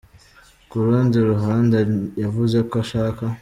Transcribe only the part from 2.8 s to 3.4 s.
ashaka.